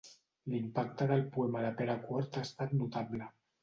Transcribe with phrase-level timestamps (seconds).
[0.53, 3.35] L'impacte del poema de Pere Quart ha estat notable.